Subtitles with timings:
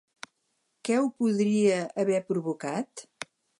[0.87, 3.07] Què ho podria haver provocat?